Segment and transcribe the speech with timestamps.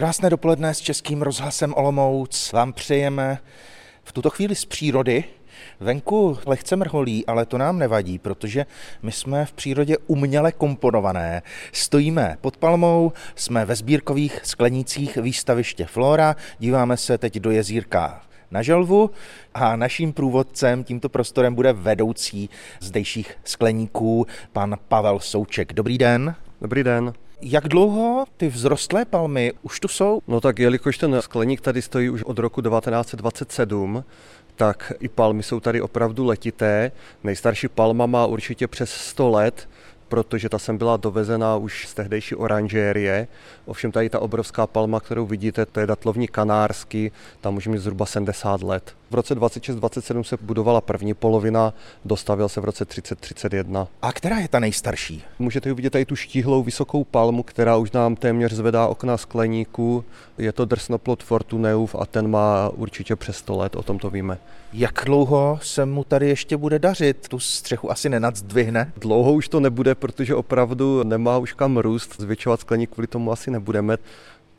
[0.00, 3.38] Krásné dopoledne s Českým rozhlasem Olomouc vám přejeme
[4.04, 5.24] v tuto chvíli z přírody.
[5.80, 8.66] Venku lehce mrholí, ale to nám nevadí, protože
[9.02, 11.42] my jsme v přírodě uměle komponované.
[11.72, 18.62] Stojíme pod palmou, jsme ve sbírkových sklenících výstaviště Flora, díváme se teď do jezírka na
[18.62, 19.10] želvu
[19.54, 25.72] a naším průvodcem tímto prostorem bude vedoucí zdejších skleníků, pan Pavel Souček.
[25.72, 26.34] Dobrý den.
[26.60, 27.12] Dobrý den.
[27.42, 30.20] Jak dlouho ty vzrostlé palmy už tu jsou?
[30.28, 34.04] No tak jelikož ten skleník tady stojí už od roku 1927,
[34.56, 36.92] tak i palmy jsou tady opravdu letité.
[37.24, 39.68] Nejstarší palma má určitě přes 100 let,
[40.10, 43.28] protože ta sem byla dovezena už z tehdejší oranžérie.
[43.66, 48.06] Ovšem tady ta obrovská palma, kterou vidíte, to je datlovník kanárský, tam už mít zhruba
[48.06, 48.94] 70 let.
[49.10, 51.74] V roce 26-27 se budovala první polovina,
[52.04, 53.86] dostavil se v roce 30-31.
[54.02, 55.24] A která je ta nejstarší?
[55.38, 60.04] Můžete vidět tady tu štíhlou vysokou palmu, která už nám téměř zvedá okna skleníku.
[60.38, 64.38] Je to drsnoplot Fortuneuf a ten má určitě přes 100 let, o tom to víme.
[64.72, 67.28] Jak dlouho se mu tady ještě bude dařit?
[67.28, 68.92] Tu střechu asi nenadzdvihne?
[68.96, 72.20] Dlouho už to nebude, protože opravdu nemá už kam růst.
[72.20, 73.96] Zvětšovat skleník kvůli tomu asi nebudeme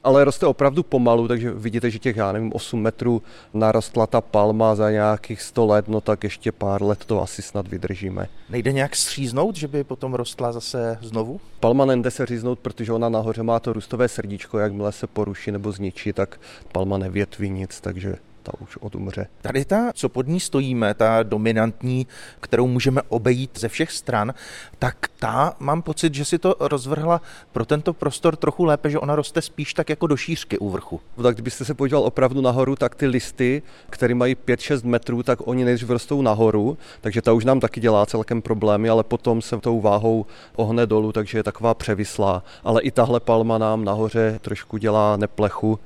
[0.03, 3.21] ale roste opravdu pomalu, takže vidíte, že těch, já nevím, 8 metrů
[3.53, 7.67] narostla ta palma za nějakých 100 let, no tak ještě pár let to asi snad
[7.67, 8.27] vydržíme.
[8.49, 11.39] Nejde nějak stříznout, že by potom rostla zase znovu?
[11.59, 15.71] Palma nejde se říznout, protože ona nahoře má to růstové srdíčko, jakmile se poruší nebo
[15.71, 16.39] zničí, tak
[16.71, 19.27] palma nevětví nic, takže ta už odumře.
[19.41, 22.07] Tady ta, co pod ní stojíme, ta dominantní,
[22.39, 24.33] kterou můžeme obejít ze všech stran,
[24.79, 29.15] tak ta mám pocit, že si to rozvrhla pro tento prostor trochu lépe, že ona
[29.15, 31.01] roste spíš tak jako do šířky u vrchu.
[31.23, 35.65] Tak kdybyste se podíval opravdu nahoru, tak ty listy, které mají 5-6 metrů, tak oni
[35.65, 39.81] nejdřív rostou nahoru, takže ta už nám taky dělá celkem problémy, ale potom se tou
[39.81, 42.43] váhou ohne dolů, takže je taková převislá.
[42.63, 45.79] Ale i tahle palma nám nahoře trošku dělá neplechu,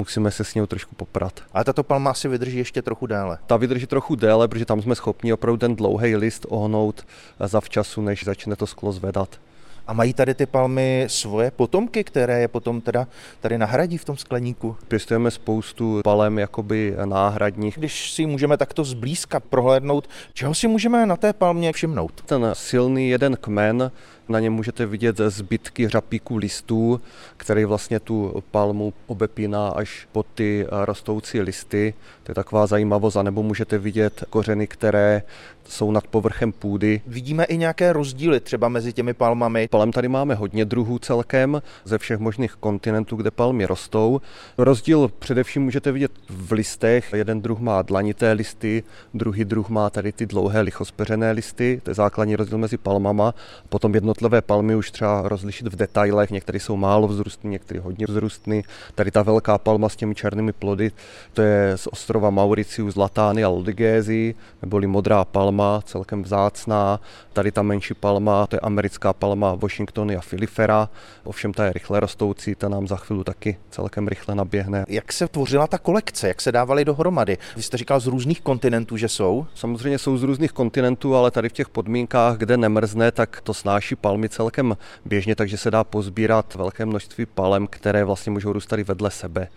[0.00, 1.40] musíme se s ní trošku poprat.
[1.52, 3.38] Ale tato palma asi vydrží ještě trochu déle.
[3.46, 7.06] Ta vydrží trochu déle, protože tam jsme schopni opravdu ten dlouhý list ohnout
[7.40, 9.40] za včasu, než začne to sklo zvedat.
[9.86, 13.06] A mají tady ty palmy svoje potomky, které je potom teda
[13.40, 14.76] tady nahradí v tom skleníku?
[14.88, 17.78] Pěstujeme spoustu palem jakoby náhradních.
[17.78, 22.22] Když si můžeme takto zblízka prohlédnout, čeho si můžeme na té palmě všimnout?
[22.26, 23.90] Ten silný jeden kmen
[24.30, 27.00] na něm můžete vidět zbytky řapíků listů,
[27.36, 31.94] který vlastně tu palmu obepíná až po ty rostoucí listy.
[32.22, 35.22] To je taková zajímavost, nebo můžete vidět kořeny, které
[35.64, 37.00] jsou nad povrchem půdy.
[37.06, 39.68] Vidíme i nějaké rozdíly třeba mezi těmi palmami.
[39.70, 44.20] Palem tady máme hodně druhů celkem ze všech možných kontinentů, kde palmy rostou.
[44.58, 47.12] Rozdíl především můžete vidět v listech.
[47.12, 48.82] Jeden druh má dlanité listy,
[49.14, 51.80] druhý druh má tady ty dlouhé lichospeřené listy.
[51.82, 53.34] To je základní rozdíl mezi palmama.
[53.68, 56.30] Potom jednotlivé palmy už třeba rozlišit v detailech.
[56.30, 58.62] Některé jsou málo vzrůstné, některé hodně vzrůstné.
[58.94, 60.90] Tady ta velká palma s těmi černými plody,
[61.32, 67.00] to je z ostrova Mauricius, Latány a Lodigézy, neboli modrá palma palma, celkem vzácná.
[67.32, 70.88] Tady ta menší palma, to je americká palma Washingtony a Filifera.
[71.24, 74.84] Ovšem ta je rychle rostoucí, ta nám za chvíli taky celkem rychle naběhne.
[74.88, 77.38] Jak se tvořila ta kolekce, jak se dávaly dohromady?
[77.56, 79.46] Vy jste říkal z různých kontinentů, že jsou?
[79.54, 83.96] Samozřejmě jsou z různých kontinentů, ale tady v těch podmínkách, kde nemrzne, tak to snáší
[84.10, 88.84] palmy celkem běžně, takže se dá pozbírat velké množství palem, které vlastně můžou růst tady
[88.84, 89.48] vedle sebe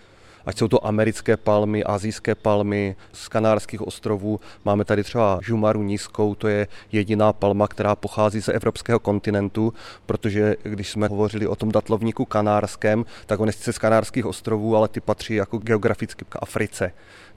[0.46, 4.40] ať jsou to americké palmy, azijské palmy z Kanárských ostrovů.
[4.66, 9.74] Máme tady třeba žumaru nízkou, to je jediná palma, která pochází z evropského kontinentu,
[10.06, 14.88] protože když jsme hovořili o tom datlovníku kanárském, tak on je z Kanárských ostrovů, ale
[14.88, 16.91] ty patří jako geograficky k Africe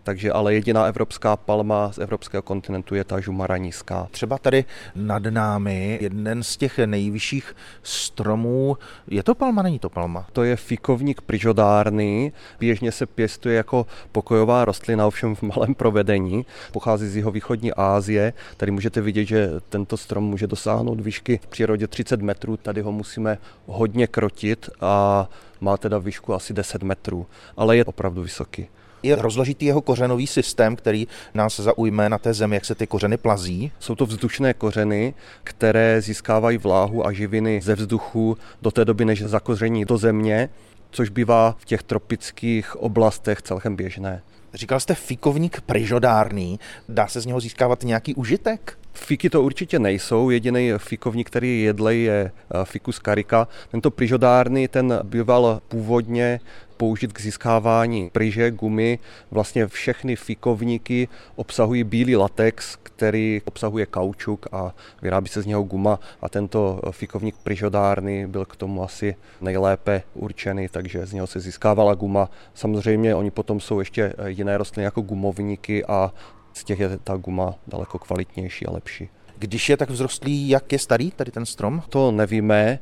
[0.07, 4.09] takže ale jediná evropská palma z evropského kontinentu je ta žumara nízká.
[4.11, 8.77] Třeba tady nad námi jeden z těch nejvyšších stromů,
[9.09, 10.27] je to palma, není to palma?
[10.33, 16.47] To je fikovník prižodárny, běžně se pěstuje jako pokojová rostlina, ovšem v malém provedení.
[16.73, 18.33] Pochází z jihovýchodní Asie.
[18.57, 22.57] Tady můžete vidět, že tento strom může dosáhnout výšky v přírodě 30 metrů.
[22.57, 25.29] Tady ho musíme hodně krotit a
[25.61, 28.69] má teda výšku asi 10 metrů, ale je opravdu vysoký
[29.07, 33.17] je rozložitý jeho kořenový systém, který nás zaujme na té zemi, jak se ty kořeny
[33.17, 33.73] plazí?
[33.79, 35.15] Jsou to vzdušné kořeny,
[35.45, 40.49] které získávají vláhu a živiny ze vzduchu do té doby, než zakoření do země,
[40.91, 44.23] což bývá v těch tropických oblastech celkem běžné.
[44.55, 46.61] Říkal jste fikovník prižodárný.
[46.89, 48.79] Dá se z něho získávat nějaký užitek?
[48.93, 50.31] Fiky to určitě nejsou.
[50.31, 53.49] Jediný fikovník, který je jedlej, je eh, ficus carica.
[53.71, 56.41] Tento prižodárny, ten býval původně
[56.77, 58.99] použít k získávání pryže, gumy.
[59.31, 66.01] Vlastně všechny fikovníky obsahují bílý latex, který obsahuje kaučuk a vyrábí se z něho guma
[66.23, 71.95] a tento fikovník pryžodárny byl k tomu asi nejlépe určený, takže z něho se získávala
[71.95, 72.31] guma.
[72.55, 76.13] Samozřejmě oni potom jsou ještě jiné rostliny jako gumovníky a
[76.53, 79.09] z těch je ta guma daleko kvalitnější a lepší.
[79.39, 81.83] Když je tak vzrostlý, jak je starý tady ten strom?
[81.89, 82.79] To nevíme,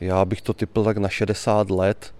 [0.00, 2.14] já bych to typil tak na 60 let,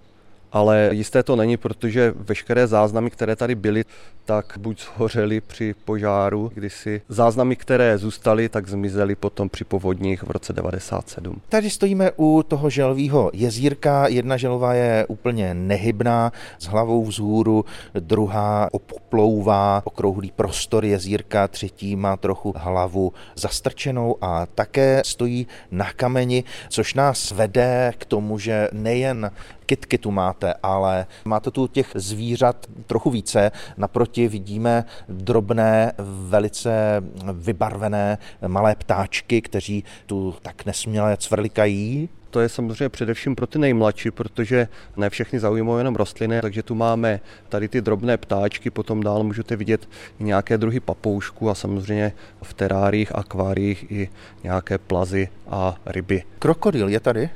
[0.51, 3.85] ale jisté to není, protože veškeré záznamy, které tady byly,
[4.25, 7.01] tak buď zhořely při požáru kdysi.
[7.09, 11.41] Záznamy, které zůstaly, tak zmizely potom při povodních v roce 97.
[11.49, 14.07] Tady stojíme u toho želvýho jezírka.
[14.07, 17.65] Jedna želva je úplně nehybná, s hlavou vzhůru,
[17.99, 26.43] druhá oplouvá okrouhlý prostor jezírka, třetí má trochu hlavu zastrčenou a také stojí na kameni,
[26.69, 29.31] což nás vede k tomu, že nejen
[29.67, 33.51] kytky tu máte, ale máte tu těch zvířat trochu více.
[33.77, 35.93] Naproti vidíme drobné,
[36.27, 37.03] velice
[37.33, 38.17] vybarvené
[38.47, 42.09] malé ptáčky, kteří tu tak nesměle cvrlikají.
[42.29, 44.67] To je samozřejmě především pro ty nejmladší, protože
[44.97, 49.55] ne všechny zaujímají jenom rostliny, takže tu máme tady ty drobné ptáčky, potom dál můžete
[49.55, 49.89] vidět
[50.19, 54.09] nějaké druhy papoušku a samozřejmě v teráriích, akváriích i
[54.43, 56.23] nějaké plazy a ryby.
[56.39, 57.29] Krokodil je tady?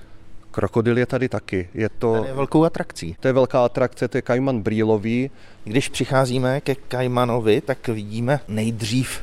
[0.51, 1.69] Krokodil je tady taky.
[1.73, 3.15] Je to Ten je velkou atrakcí.
[3.19, 5.31] To je velká atrakce, to je kajman brýlový.
[5.63, 9.21] Když přicházíme ke kajmanovi, tak vidíme nejdřív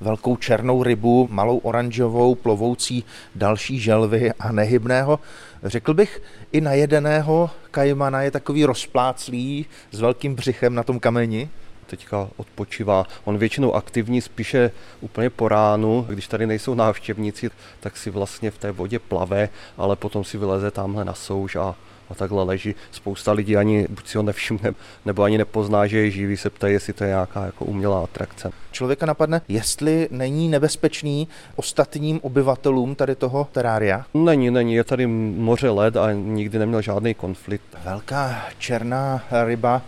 [0.00, 3.04] velkou černou rybu, malou oranžovou, plovoucí
[3.34, 5.20] další želvy a nehybného.
[5.62, 6.22] Řekl bych,
[6.52, 11.48] i najedeného kajmana je takový rozpláclý s velkým břichem na tom kameni
[11.88, 13.06] teďka odpočívá.
[13.24, 14.70] On většinou aktivní spíše
[15.00, 17.50] úplně po ránu, když tady nejsou návštěvníci,
[17.80, 21.74] tak si vlastně v té vodě plave, ale potom si vyleze tamhle na souš a
[22.10, 22.74] a takhle leží.
[22.90, 24.74] Spousta lidí ani buď si ho nevšimne,
[25.04, 28.50] nebo ani nepozná, že je živý, se ptají, jestli to je nějaká jako umělá atrakce.
[28.72, 34.04] Člověka napadne, jestli není nebezpečný ostatním obyvatelům tady toho terária?
[34.14, 34.74] Není, není.
[34.74, 37.64] Je tady moře led a nikdy neměl žádný konflikt.
[37.84, 39.82] Velká černá ryba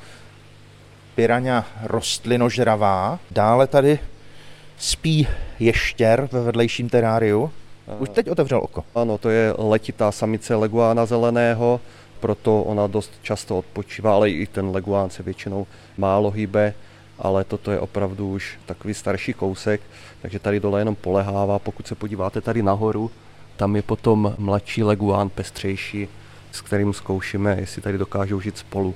[1.21, 3.19] piraňa rostlinožravá.
[3.31, 3.99] Dále tady
[4.79, 5.29] spí
[5.59, 7.51] ještěr ve vedlejším teráriu.
[7.99, 8.85] Už teď otevřel oko.
[8.95, 11.81] Ano, to je letitá samice leguána zeleného,
[12.21, 16.75] proto ona dost často odpočívá, ale i ten leguán se většinou málo hýbe,
[17.19, 19.81] ale toto je opravdu už takový starší kousek,
[20.23, 21.59] takže tady dole jenom polehává.
[21.59, 23.11] Pokud se podíváte tady nahoru,
[23.57, 26.09] tam je potom mladší leguán pestřejší,
[26.53, 28.95] s kterým zkoušíme, jestli tady dokážou žít spolu.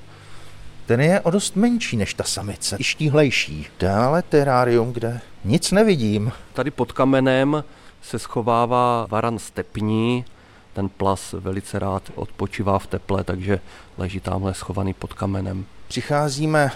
[0.87, 3.67] Ten je o dost menší než ta samice, i štíhlejší.
[3.81, 6.33] Dále terárium, kde nic nevidím.
[6.53, 7.65] Tady pod kamenem
[8.03, 10.25] se schovává varan stepní,
[10.73, 13.61] ten plas velice rád odpočívá v teple, takže
[13.99, 15.65] leží tamhle schovaný pod kamenem.
[15.89, 16.71] Přicházíme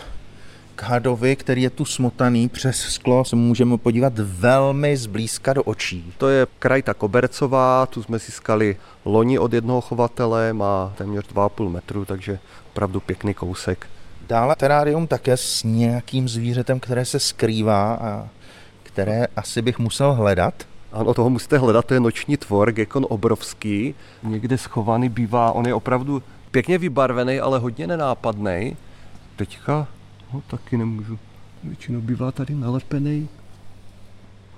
[0.75, 6.13] k hadovi, který je tu smotaný přes sklo, se můžeme podívat velmi zblízka do očí.
[6.19, 12.05] To je krajta Kobercová, tu jsme získali loni od jednoho chovatele, má téměř 2,5 metru,
[12.05, 12.39] takže
[12.71, 13.87] opravdu pěkný kousek.
[14.29, 18.29] Dále terárium také s nějakým zvířetem, které se skrývá a
[18.83, 20.55] které asi bych musel hledat.
[20.93, 23.95] Ano, toho musíte hledat, to je noční tvor, gekon obrovský.
[24.23, 28.77] Někde schovaný bývá, on je opravdu pěkně vybarvený, ale hodně nenápadný.
[29.37, 29.87] Teďka
[30.31, 31.19] ho taky nemůžu.
[31.65, 33.29] Většinou bývá tady nalepený.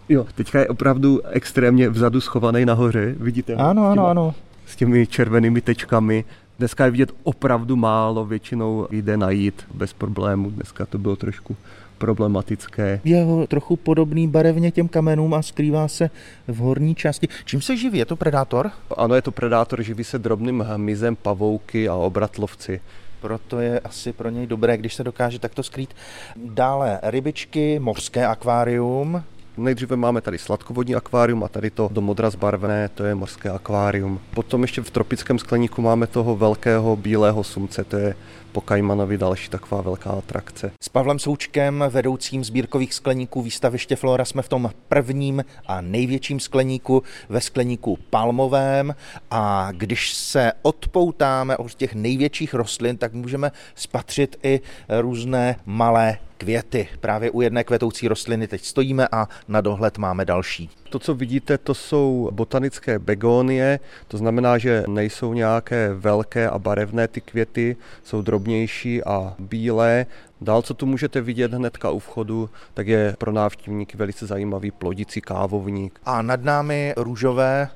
[0.09, 3.55] Jo, teďka je opravdu extrémně vzadu schovaný nahoře, vidíte?
[3.55, 4.35] Ano, ano, ano.
[4.67, 6.25] S těmi červenými tečkami.
[6.61, 10.51] Dneska je vidět opravdu málo, většinou jde najít bez problému.
[10.51, 11.57] Dneska to bylo trošku
[11.99, 13.01] problematické.
[13.05, 16.11] Je ho trochu podobný barevně těm kamenům a skrývá se
[16.49, 17.29] v horní části.
[17.45, 17.99] Čím se živí?
[17.99, 18.71] Je to predátor?
[18.97, 22.81] Ano, je to predátor, živí se drobným hmyzem, pavouky a obratlovci.
[23.21, 25.95] Proto je asi pro něj dobré, když se dokáže takto skrýt.
[26.37, 29.23] Dále rybičky, mořské akvárium,
[29.61, 34.21] Nejdříve máme tady sladkovodní akvárium a tady to do modra zbarvené, to je mořské akvárium.
[34.35, 38.15] Potom ještě v tropickém skleníku máme toho velkého bílého sumce, to je
[38.53, 40.73] po Kajmanovi další taková velká atrakce.
[40.83, 47.03] S Pavlem Součkem, vedoucím sbírkových skleníků výstaviště Flora, jsme v tom prvním a největším skleníku
[47.29, 48.95] ve skleníku palmovém
[49.31, 56.89] a když se odpoutáme od těch největších rostlin, tak můžeme spatřit i různé malé květy.
[57.01, 60.71] Právě u jedné kvetoucí rostliny teď stojíme a na dohled máme další.
[60.91, 67.09] To, co vidíte, to jsou botanické begonie, to znamená, že nejsou nějaké velké a barevné
[67.09, 70.07] ty květy, jsou drobnější a bílé.
[70.41, 75.21] Dál, co tu můžete vidět hnedka u vchodu, tak je pro návštěvníky velice zajímavý plodicí
[75.21, 76.01] kávovník.
[76.05, 77.69] A nad námi růžové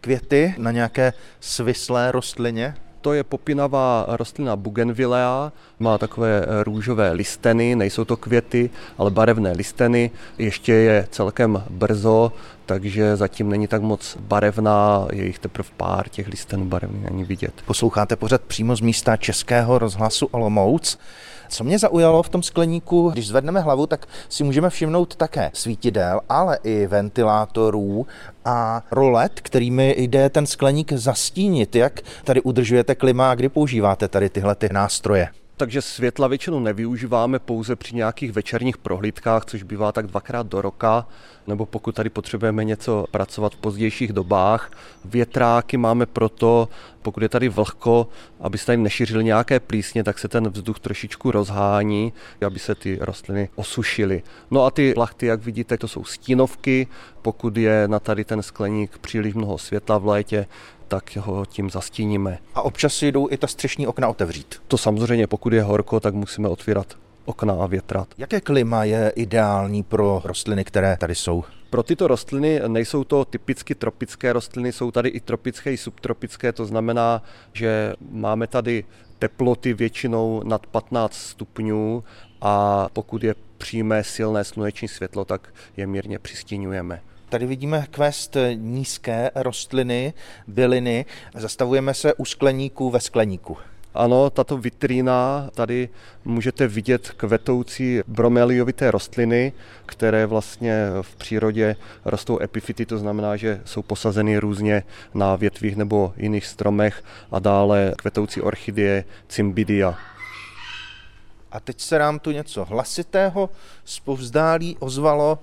[0.00, 2.74] květy na nějaké svislé rostlině.
[3.00, 10.10] To je popinavá rostlina Bougainvillea, má takové růžové listeny, nejsou to květy, ale barevné listeny.
[10.38, 12.32] Ještě je celkem brzo,
[12.66, 17.54] takže zatím není tak moc barevná, je jich teprve pár těch listenů barevných není vidět.
[17.66, 20.98] Posloucháte pořád přímo z místa Českého rozhlasu Olomouc.
[21.50, 26.20] Co mě zaujalo v tom skleníku, když zvedneme hlavu, tak si můžeme všimnout také svítidel,
[26.28, 28.06] ale i ventilátorů
[28.44, 31.76] a rolet, kterými jde ten skleník zastínit.
[31.76, 35.28] Jak tady udržujete klima a kdy používáte tady tyhle ty nástroje?
[35.60, 41.06] Takže světla většinou nevyužíváme pouze při nějakých večerních prohlídkách, což bývá tak dvakrát do roka,
[41.46, 44.70] nebo pokud tady potřebujeme něco pracovat v pozdějších dobách.
[45.04, 46.68] Větráky máme proto,
[47.02, 48.08] pokud je tady vlhko,
[48.40, 52.12] aby se tady nešířily nějaké plísně, tak se ten vzduch trošičku rozhání,
[52.46, 54.22] aby se ty rostliny osušily.
[54.50, 56.86] No a ty plachty, jak vidíte, to jsou stínovky.
[57.22, 60.46] Pokud je na tady ten skleník příliš mnoho světla v létě,
[60.90, 62.38] tak ho tím zastíníme.
[62.54, 64.62] A občas si jdou i ta střešní okna otevřít.
[64.68, 68.08] To samozřejmě, pokud je horko, tak musíme otvírat okna a větrat.
[68.18, 71.44] Jaké klima je ideální pro rostliny, které tady jsou?
[71.70, 76.66] Pro tyto rostliny nejsou to typicky tropické rostliny, jsou tady i tropické i subtropické, to
[76.66, 78.84] znamená, že máme tady
[79.18, 82.04] teploty většinou nad 15 stupňů
[82.40, 87.02] a pokud je přímé silné sluneční světlo, tak je mírně přistíňujeme.
[87.30, 90.14] Tady vidíme kvést nízké rostliny,
[90.46, 91.06] byliny.
[91.34, 93.56] Zastavujeme se u skleníku ve skleníku.
[93.94, 95.88] Ano, tato vitrína, tady
[96.24, 99.52] můžete vidět kvetoucí bromeliovité rostliny,
[99.86, 104.82] které vlastně v přírodě rostou epifity, to znamená, že jsou posazeny různě
[105.14, 109.98] na větvích nebo jiných stromech a dále kvetoucí orchidie cymbidia.
[111.52, 113.50] A teď se nám tu něco hlasitého
[113.84, 115.38] zpovzdálí ozvalo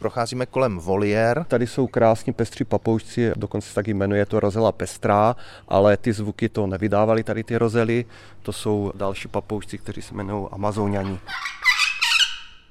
[0.00, 1.44] Procházíme kolem voliér.
[1.48, 5.36] Tady jsou krásní pestří papoušci, dokonce se tak jmenuje to rozela pestrá,
[5.68, 8.04] ale ty zvuky to nevydávali tady ty rozely.
[8.42, 11.18] To jsou další papoušci, kteří se jmenují Amazoniani.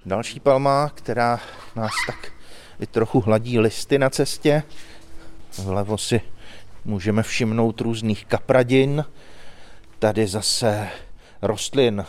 [0.06, 1.40] Další palma, která
[1.76, 2.32] nás tak
[2.80, 4.64] i trochu hladí listy na cestě.
[5.64, 6.22] Vlevo si
[6.86, 9.06] můžeme všimnout různých kapradin.
[10.00, 10.88] Tady zase
[11.42, 12.06] rostlin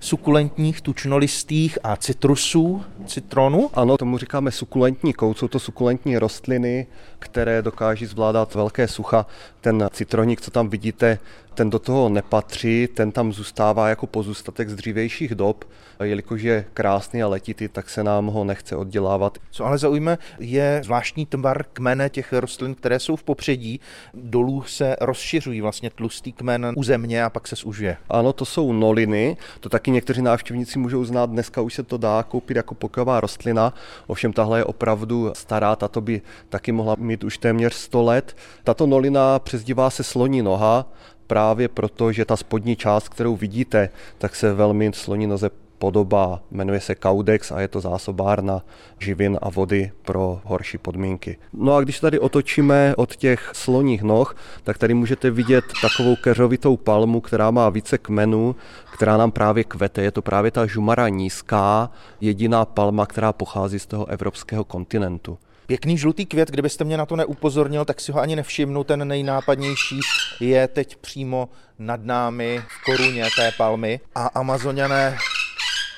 [0.00, 3.70] sukulentních, tučnolistých a citrusů, citronu.
[3.74, 6.86] Ano, tomu říkáme sukulentní kout, jsou to sukulentní rostliny,
[7.18, 9.26] které dokáží zvládat velké sucha.
[9.60, 11.18] Ten citroník, co tam vidíte,
[11.60, 15.64] ten do toho nepatří, ten tam zůstává jako pozůstatek z dřívějších dob,
[16.02, 19.38] jelikož je krásný a letitý, tak se nám ho nechce oddělávat.
[19.50, 23.80] Co ale zaujme, je zvláštní tvar kmene těch rostlin, které jsou v popředí.
[24.14, 27.96] Dolů se rozšiřují vlastně tlustý kmen u země a pak se zužuje.
[28.08, 31.30] Ano, to jsou noliny, to taky někteří návštěvníci můžou znát.
[31.30, 33.74] Dneska už se to dá koupit jako pokojová rostlina,
[34.06, 38.36] ovšem tahle je opravdu stará, tato by taky mohla mít už téměř 100 let.
[38.64, 40.86] Tato nolina přezdívá se sloní noha,
[41.30, 46.80] právě proto, že ta spodní část, kterou vidíte, tak se velmi sloní noze podobá, jmenuje
[46.80, 48.62] se Kaudex a je to zásobárna
[48.98, 51.38] živin a vody pro horší podmínky.
[51.52, 56.76] No a když tady otočíme od těch sloních noh, tak tady můžete vidět takovou keřovitou
[56.76, 58.56] palmu, která má více kmenů,
[58.92, 60.02] která nám právě kvete.
[60.02, 65.38] Je to právě ta žumara nízká, jediná palma, která pochází z toho evropského kontinentu.
[65.70, 68.84] Pěkný žlutý květ, kdybyste mě na to neupozornil, tak si ho ani nevšimnu.
[68.84, 70.00] Ten nejnápadnější
[70.40, 71.48] je teď přímo
[71.78, 74.00] nad námi v koruně té palmy.
[74.14, 75.18] A Amazoniané,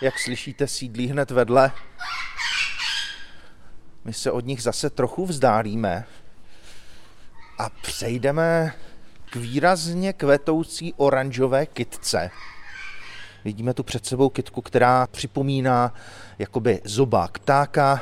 [0.02, 1.72] jak slyšíte, sídlí hned vedle.
[4.04, 6.04] My se od nich zase trochu vzdálíme
[7.58, 8.74] a přejdeme
[9.30, 12.30] k výrazně kvetoucí oranžové kytce.
[13.44, 15.94] Vidíme tu před sebou kytku, která připomíná
[16.38, 18.00] jakoby zobák ptáka,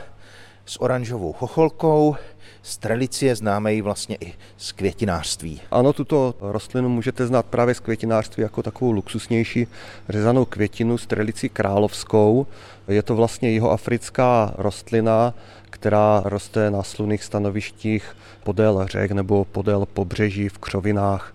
[0.71, 2.17] s oranžovou chocholkou.
[2.63, 5.61] Strelicie známe ji vlastně i z květinářství.
[5.71, 9.67] Ano, tuto rostlinu můžete znát právě z květinářství jako takovou luxusnější
[10.09, 12.47] řezanou květinu strelici královskou.
[12.89, 15.35] Je to vlastně jihoafrická rostlina,
[15.71, 21.35] která roste na slunných stanovištích podél řek nebo podél pobřeží v křovinách.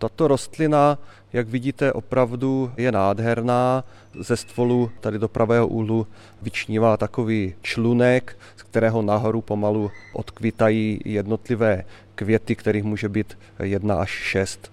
[0.00, 0.98] Tato rostlina,
[1.32, 3.84] jak vidíte, opravdu je nádherná.
[4.20, 6.06] Ze stvolu tady do pravého úhlu
[6.42, 14.10] vyčnívá takový člunek, z kterého nahoru pomalu odkvitají jednotlivé květy, kterých může být jedna až
[14.10, 14.72] šest.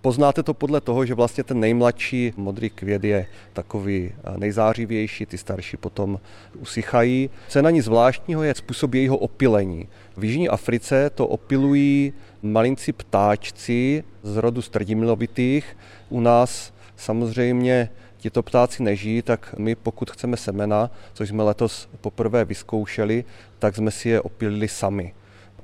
[0.00, 5.76] Poznáte to podle toho, že vlastně ten nejmladší modrý květ je takový nejzářivější, ty starší
[5.76, 6.20] potom
[6.58, 7.30] usychají.
[7.48, 9.88] Co je na ní zvláštního, je způsob jejího opilení.
[10.16, 15.76] V Jižní Africe to opilují malinci ptáčci z rodu strdimilovitých.
[16.08, 22.44] U nás samozřejmě tito ptáci nežijí, tak my pokud chceme semena, což jsme letos poprvé
[22.44, 23.24] vyzkoušeli,
[23.58, 25.14] tak jsme si je opilili sami.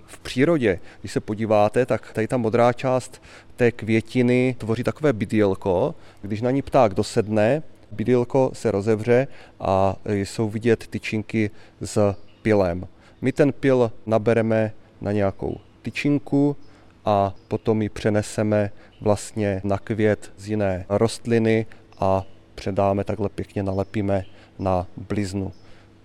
[0.06, 3.22] V přírodě, když se podíváte, tak tady ta modrá část
[3.56, 5.94] té květiny tvoří takové bydílko.
[6.22, 9.28] Když na ní pták dosedne, bydílko se rozevře
[9.60, 12.86] a jsou vidět tyčinky s pilem.
[13.22, 16.56] My ten pil nabereme na nějakou tyčinku
[17.04, 21.66] a potom ji přeneseme vlastně na květ z jiné rostliny
[21.98, 22.24] a
[22.54, 24.24] předáme, takhle pěkně nalepíme
[24.58, 25.52] na bliznu.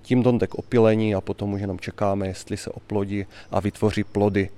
[0.02, 4.50] Tím dojde k opilení a potom už jenom čekáme, jestli se oplodí a vytvoří plody.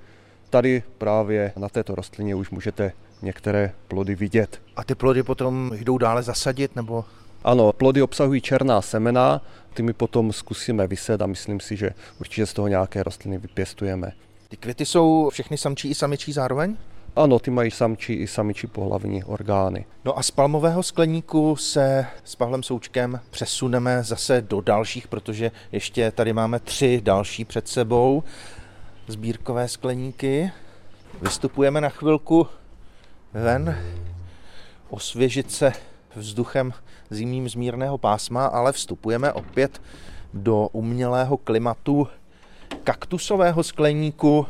[0.50, 4.60] Tady právě na této rostlině už můžete některé plody vidět.
[4.76, 7.04] A ty plody potom jdou dále zasadit nebo?
[7.44, 9.42] Ano, plody obsahují černá semena,
[9.74, 14.12] ty my potom zkusíme vyset a myslím si, že určitě z toho nějaké rostliny vypěstujeme.
[14.48, 16.76] Ty květy jsou všechny samčí i samičí zároveň?
[17.16, 19.84] Ano, ty mají samčí i samičí pohlavní orgány.
[20.04, 26.10] No a z palmového skleníku se s Pavlem Součkem přesuneme zase do dalších, protože ještě
[26.10, 28.22] tady máme tři další před sebou
[29.06, 30.50] sbírkové skleníky.
[31.22, 32.46] Vystupujeme na chvilku
[33.32, 33.78] ven,
[34.88, 35.72] osvěžit se
[36.16, 36.72] vzduchem
[37.10, 39.82] zimním z mírného pásma, ale vstupujeme opět
[40.34, 42.08] do umělého klimatu
[42.84, 44.46] kaktusového skleníku,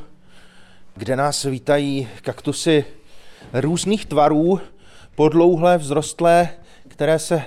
[0.96, 2.84] kde nás vítají kaktusy
[3.52, 4.60] různých tvarů,
[5.14, 6.48] podlouhlé, vzrostlé,
[6.88, 7.42] které se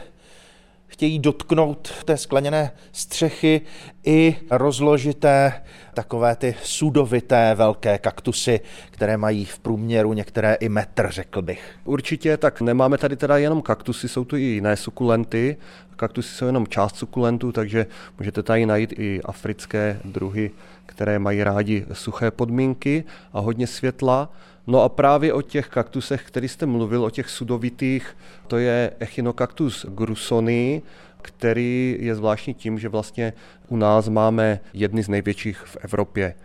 [0.94, 3.62] chtějí dotknout té skleněné střechy
[4.06, 5.54] i rozložité
[5.94, 8.60] takové ty sudovité velké kaktusy,
[8.92, 11.76] které mají v průměru některé i metr, řekl bych.
[11.86, 15.58] Určitě, tak nemáme tady teda jenom kaktusy, jsou tu i jiné sukulenty.
[15.96, 17.86] Kaktusy jsou jenom část sukulentů, takže
[18.20, 20.52] můžete tady najít i africké druhy,
[20.86, 24.30] které mají rádi suché podmínky a hodně světla.
[24.68, 28.18] No a právě o těch kaktusech, který jste mluvil, o těch sudovitých,
[28.48, 30.82] to je Echinocactus grusony,
[31.22, 33.34] který je zvláštní tím, že vlastně
[33.68, 36.36] u nás máme jedny z největších v Evropě.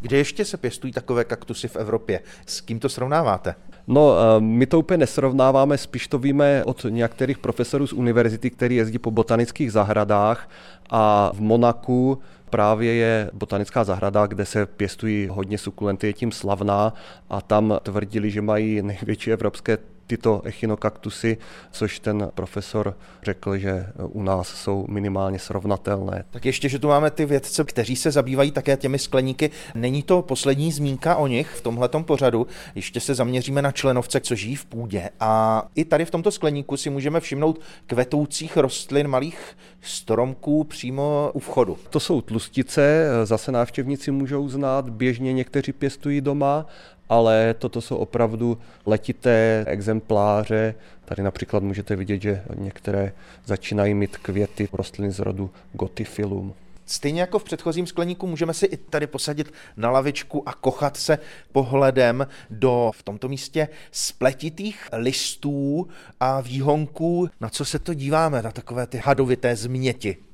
[0.00, 2.20] Kde ještě se pěstují takové kaktusy v Evropě?
[2.46, 3.54] S kým to srovnáváte?
[3.86, 8.76] No, eh, my to úplně nesrovnáváme, spíš to víme od některých profesorů z univerzity, který
[8.76, 10.50] jezdí po botanických zahradách
[10.90, 12.18] a v Monaku
[12.50, 16.94] právě je botanická zahrada, kde se pěstují hodně sukulenty, je tím slavná
[17.30, 21.36] a tam tvrdili, že mají největší evropské tyto echinokaktusy,
[21.70, 26.24] což ten profesor řekl, že u nás jsou minimálně srovnatelné.
[26.30, 29.50] Tak ještě, že tu máme ty vědce, kteří se zabývají také těmi skleníky.
[29.74, 32.46] Není to poslední zmínka o nich v tomhletom pořadu.
[32.74, 35.10] Ještě se zaměříme na členovce, co žijí v půdě.
[35.20, 41.38] A i tady v tomto skleníku si můžeme všimnout kvetoucích rostlin, malých stromků přímo u
[41.38, 41.78] vchodu.
[41.90, 46.66] To jsou tlustice, zase návštěvníci můžou znát, běžně někteří pěstují doma
[47.08, 50.74] ale toto jsou opravdu letité exempláře.
[51.04, 53.12] Tady například můžete vidět, že některé
[53.46, 56.54] začínají mít květy rostlin z rodu Gotyphilum.
[56.86, 61.18] Stejně jako v předchozím skleníku můžeme si i tady posadit na lavičku a kochat se
[61.52, 65.88] pohledem do v tomto místě spletitých listů
[66.20, 67.28] a výhonků.
[67.40, 68.42] Na co se to díváme?
[68.42, 70.27] Na takové ty hadovité změti.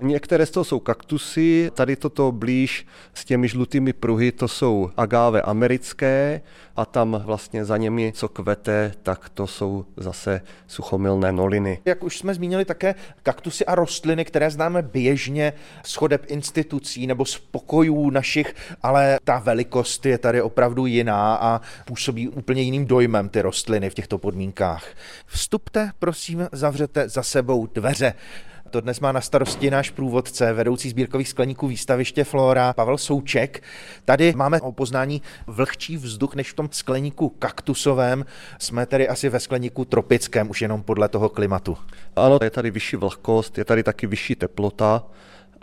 [0.00, 5.42] Některé z toho jsou kaktusy, tady toto blíž s těmi žlutými pruhy, to jsou agáve
[5.42, 6.40] americké
[6.76, 11.78] a tam vlastně za němi, co kvete, tak to jsou zase suchomilné noliny.
[11.84, 15.52] Jak už jsme zmínili také kaktusy a rostliny, které známe běžně
[15.84, 21.60] z chodeb institucí nebo z pokojů našich, ale ta velikost je tady opravdu jiná a
[21.84, 24.86] působí úplně jiným dojmem ty rostliny v těchto podmínkách.
[25.26, 28.14] Vstupte, prosím, zavřete za sebou dveře.
[28.70, 33.62] To dnes má na starosti náš průvodce, vedoucí sbírkových skleníků výstaviště Flora, Pavel Souček.
[34.04, 38.24] Tady máme o poznání vlhčí vzduch než v tom skleníku kaktusovém.
[38.58, 41.76] Jsme tedy asi ve skleníku tropickém, už jenom podle toho klimatu.
[42.16, 45.04] Ano, je tady vyšší vlhkost, je tady taky vyšší teplota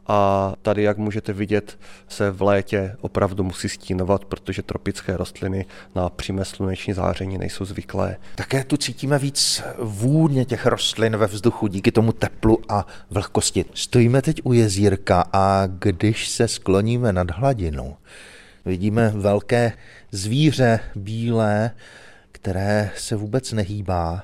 [0.07, 5.65] a tady, jak můžete vidět, se v létě opravdu musí stínovat, protože tropické rostliny
[5.95, 8.17] na přímé sluneční záření nejsou zvyklé.
[8.35, 13.65] Také tu cítíme víc vůně těch rostlin ve vzduchu díky tomu teplu a vlhkosti.
[13.73, 17.95] Stojíme teď u jezírka a když se skloníme nad hladinou,
[18.65, 19.73] vidíme velké
[20.11, 21.71] zvíře bílé,
[22.31, 24.23] které se vůbec nehýbá.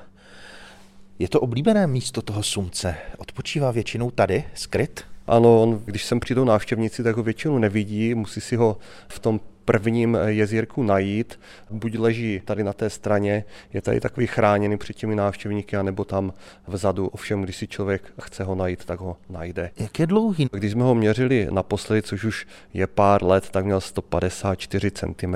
[1.18, 2.94] Je to oblíbené místo toho sumce.
[3.18, 5.11] Odpočívá většinou tady, skryt?
[5.26, 9.40] Ano, on, když sem přijdou návštěvníci, tak ho většinou nevidí, musí si ho v tom
[9.64, 11.40] prvním jezírku najít.
[11.70, 16.32] Buď leží tady na té straně, je tady takový chráněný před těmi návštěvníky, anebo tam
[16.66, 17.06] vzadu.
[17.06, 19.70] Ovšem, když si člověk chce ho najít, tak ho najde.
[19.76, 20.48] Jak je dlouhý?
[20.52, 25.34] Když jsme ho měřili naposledy, což už je pár let, tak měl 154 cm.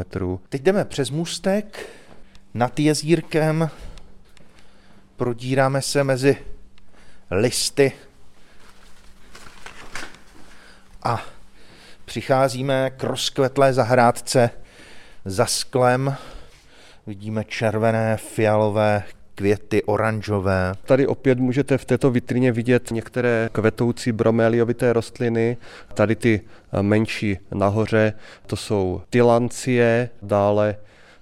[0.48, 1.88] Teď jdeme přes můstek
[2.54, 3.70] nad jezírkem,
[5.16, 6.36] prodíráme se mezi
[7.30, 7.92] listy
[11.06, 11.22] a
[12.04, 14.50] Přicházíme k rozkvetlé zahrádce
[15.24, 16.16] za sklem.
[17.06, 19.02] Vidíme červené, fialové
[19.34, 20.72] květy oranžové.
[20.84, 25.56] Tady opět můžete v této vitrině vidět některé kvetoucí broméliovité rostliny.
[25.94, 26.40] Tady ty
[26.72, 28.12] eh, menší nahoře,
[28.46, 30.76] to jsou tylancie, dále,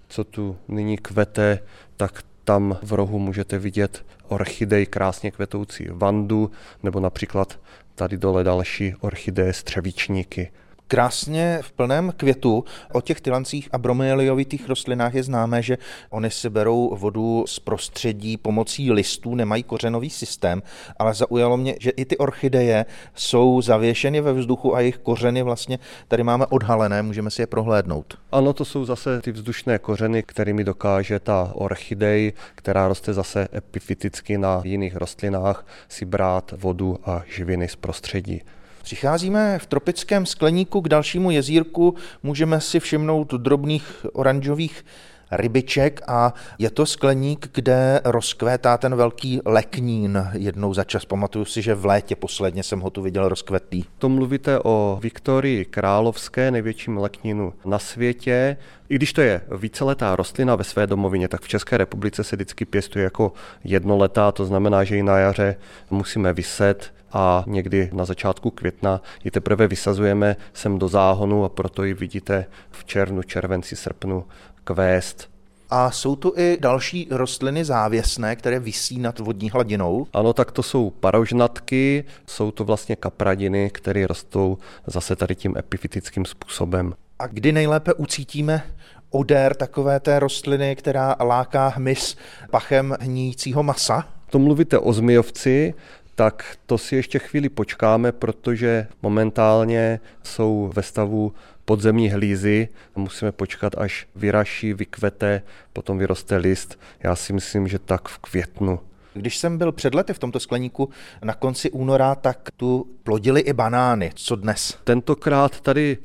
[0.08, 1.58] co tu nyní kvete,
[1.96, 6.50] tak tam v rohu můžete vidět orchidej krásně kvetoucí vandu,
[6.82, 7.58] nebo například
[7.94, 10.50] tady dole další orchideje střevičníky
[10.94, 12.64] krásně v plném květu.
[12.92, 15.78] O těch tylancích a bromeliovitých rostlinách je známé, že
[16.10, 20.62] oni si berou vodu z prostředí pomocí listů, nemají kořenový systém,
[20.98, 25.78] ale zaujalo mě, že i ty orchideje jsou zavěšeny ve vzduchu a jejich kořeny vlastně
[26.08, 28.18] tady máme odhalené, můžeme si je prohlédnout.
[28.32, 34.38] Ano, to jsou zase ty vzdušné kořeny, kterými dokáže ta orchidej, která roste zase epifiticky
[34.38, 38.42] na jiných rostlinách, si brát vodu a živiny z prostředí.
[38.84, 44.84] Přicházíme v tropickém skleníku k dalšímu jezírku, můžeme si všimnout drobných oranžových
[45.32, 51.04] rybiček a je to skleník, kde rozkvétá ten velký leknín jednou za čas.
[51.04, 53.84] Pamatuju si, že v létě posledně jsem ho tu viděl rozkvetlý.
[53.98, 58.56] To mluvíte o Viktorii Královské, největším leknínu na světě.
[58.88, 62.64] I když to je víceletá rostlina ve své domovině, tak v České republice se vždycky
[62.64, 63.32] pěstuje jako
[63.64, 65.56] jednoletá, to znamená, že ji na jaře
[65.90, 71.84] musíme vyset a někdy na začátku května ji teprve vysazujeme sem do záhonu a proto
[71.84, 74.24] ji vidíte v červnu, červenci, srpnu
[74.64, 75.28] kvést.
[75.70, 80.06] A jsou tu i další rostliny závěsné, které visí nad vodní hladinou?
[80.12, 86.24] Ano, tak to jsou parožnatky, jsou to vlastně kapradiny, které rostou zase tady tím epifitickým
[86.24, 86.94] způsobem.
[87.18, 88.62] A kdy nejlépe ucítíme
[89.10, 92.16] odér takové té rostliny, která láká hmyz
[92.50, 94.08] pachem hníjícího masa?
[94.30, 95.74] To mluvíte o zmijovci,
[96.14, 101.32] tak to si ještě chvíli počkáme, protože momentálně jsou ve stavu
[101.64, 102.68] podzemní hlízy.
[102.96, 106.78] Musíme počkat, až vyraší, vykvete, potom vyroste list.
[107.02, 108.80] Já si myslím, že tak v květnu.
[109.14, 110.90] Když jsem byl před lety v tomto skleníku
[111.24, 114.10] na konci února, tak tu plodili i banány.
[114.14, 114.78] Co dnes?
[114.84, 115.98] Tentokrát tady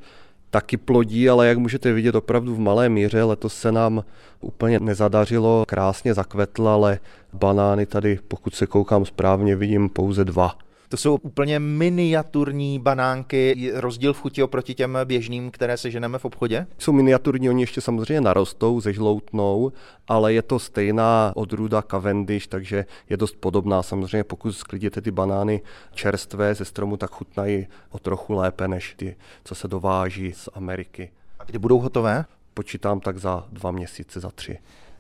[0.50, 3.24] taky plodí, ale jak můžete vidět opravdu v malé míře.
[3.24, 4.04] Letos se nám
[4.42, 7.00] úplně nezadařilo, krásně zakvetl, ale
[7.34, 10.58] banány tady, pokud se koukám správně, vidím pouze dva.
[10.90, 16.26] To jsou úplně miniaturní banánky, rozdíl v chuti oproti těm běžným, které se ženeme v
[16.26, 16.68] obchodě?
[16.78, 19.72] Jsou miniaturní, oni ještě samozřejmě narostou, zežloutnou,
[20.08, 23.84] ale je to stejná odrůda Cavendish, takže je dost podobná.
[23.84, 25.62] Samozřejmě pokud sklidíte ty banány
[25.94, 31.12] čerstvé ze stromu, tak chutnají o trochu lépe než ty, co se dováží z Ameriky.
[31.40, 32.26] A kdy budou hotové?
[32.54, 34.58] Počítám tak za dva měsíce, za tři.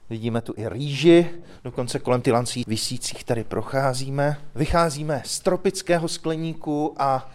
[0.10, 1.30] Vidíme tu i rýži,
[1.64, 4.38] dokonce kolem ty lancí vysících tady procházíme.
[4.56, 7.30] Vycházíme z tropického skleníku a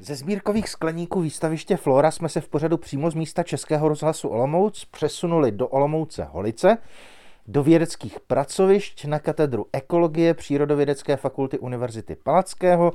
[0.00, 4.84] ze sbírkových skleníků výstaviště Flora jsme se v pořadu přímo z místa Českého rozhlasu Olomouc
[4.84, 6.78] přesunuli do Olomouce Holice,
[7.46, 12.92] do vědeckých pracovišť na katedru ekologie Přírodovědecké fakulty Univerzity Palackého,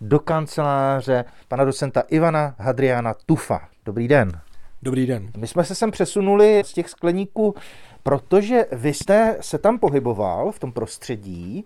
[0.00, 3.68] do kanceláře pana docenta Ivana Hadriana Tufa.
[3.84, 4.40] Dobrý den.
[4.82, 5.30] Dobrý den.
[5.36, 7.54] My jsme se sem přesunuli z těch skleníků
[8.02, 11.64] protože vy jste se tam pohyboval v tom prostředí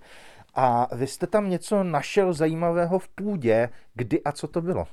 [0.55, 3.68] a vy jste tam něco našel zajímavého v půdě.
[3.94, 4.87] Kdy a co to bylo?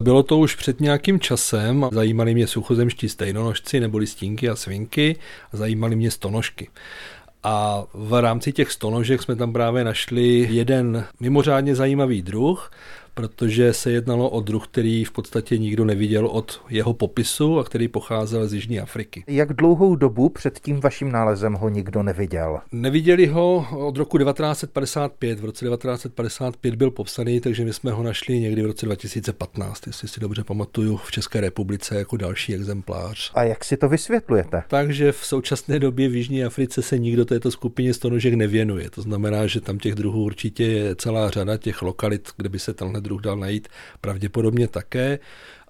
[0.00, 1.88] Bylo to už před nějakým časem.
[1.92, 5.16] Zajímali mě suchozemští stejnonožci nebo listínky a svinky
[5.52, 6.68] a zajímali mě stonožky.
[7.42, 12.70] A v rámci těch stonožek jsme tam právě našli jeden mimořádně zajímavý druh,
[13.16, 17.88] protože se jednalo o druh, který v podstatě nikdo neviděl od jeho popisu a který
[17.88, 19.24] pocházel z Jižní Afriky.
[19.26, 22.58] Jak dlouhou dobu před tím vaším nálezem ho nikdo neviděl?
[22.72, 25.40] Neviděli ho od roku 1955.
[25.40, 30.08] V roce 1955 byl popsaný, takže my jsme ho našli někdy v roce 2015, jestli
[30.08, 33.32] si dobře pamatuju, v České republice jako další exemplář.
[33.34, 34.62] A jak si to vysvětlujete?
[34.68, 38.90] Takže v současné době v Jižní Africe se nikdo této skupině stonožek nevěnuje.
[38.90, 42.74] To znamená, že tam těch druhů určitě je celá řada těch lokalit, kde by se
[42.74, 43.68] tenhle druh dal najít
[44.00, 45.18] pravděpodobně také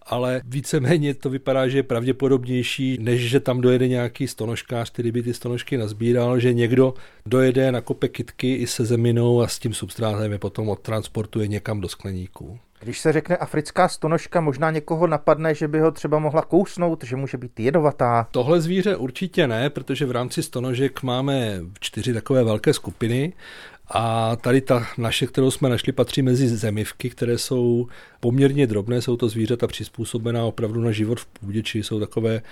[0.07, 5.23] ale víceméně to vypadá, že je pravděpodobnější, než že tam dojede nějaký stonožkář, který by
[5.23, 6.95] ty stonožky nazbíral, že někdo
[7.27, 11.81] dojede na kope kitky i se zeminou a s tím substrátem je potom odtransportuje někam
[11.81, 12.59] do skleníků.
[12.81, 17.17] Když se řekne africká stonožka, možná někoho napadne, že by ho třeba mohla kousnout, že
[17.17, 18.29] může být jedovatá.
[18.31, 23.33] Tohle zvíře určitě ne, protože v rámci stonožek máme čtyři takové velké skupiny
[23.89, 27.89] a tady ta naše, kterou jsme našli, patří mezi zemivky, které jsou
[28.21, 32.43] poměrně drobné, jsou to zvířata přizpůsobená opravdu na život v půdě, či jsou takové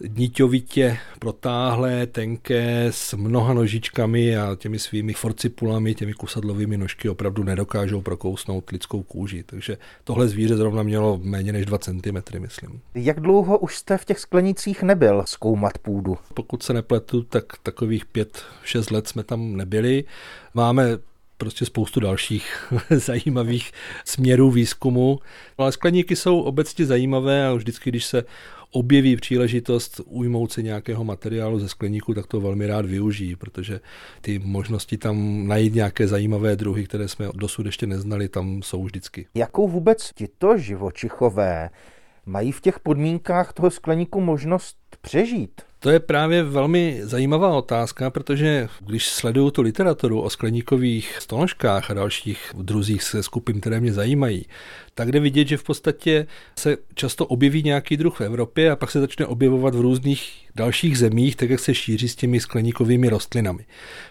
[0.00, 8.02] níťovitě protáhlé, tenké, s mnoha nožičkami a těmi svými forcipulami, těmi kusadlovými nožky opravdu nedokážou
[8.02, 9.42] prokousnout lidskou kůži.
[9.42, 12.80] Takže tohle zvíře zrovna mělo méně než 2 cm, myslím.
[12.94, 16.18] Jak dlouho už jste v těch sklenicích nebyl zkoumat půdu?
[16.34, 20.04] Pokud se nepletu, tak takových 5-6 let jsme tam nebyli.
[20.54, 20.98] Máme
[21.38, 23.72] prostě spoustu dalších zajímavých
[24.04, 25.18] směrů výzkumu.
[25.58, 28.24] Ale skleníky jsou obecně zajímavé a vždycky, když se
[28.76, 33.80] objeví příležitost ujmout se nějakého materiálu ze skleníku, tak to velmi rád využijí, protože
[34.20, 39.26] ty možnosti tam najít nějaké zajímavé druhy, které jsme dosud ještě neznali, tam jsou vždycky.
[39.34, 41.70] Jakou vůbec tito živočichové
[42.26, 45.50] mají v těch podmínkách toho skleníku možnost přežít?
[45.80, 51.94] To je právě velmi zajímavá otázka, protože když sleduju tu literaturu o skleníkových stonožkách a
[51.94, 54.46] dalších druzích se skupin, které mě zajímají,
[54.94, 56.26] tak jde vidět, že v podstatě
[56.58, 60.98] se často objeví nějaký druh v Evropě a pak se začne objevovat v různých dalších
[60.98, 63.64] zemích, tak jak se šíří s těmi skleníkovými rostlinami.